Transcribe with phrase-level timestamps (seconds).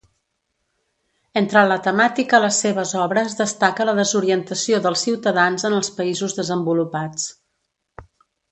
[1.41, 7.29] Entre la temàtica les seves obres destaca la desorientació dels ciutadans en els països desenvolupats.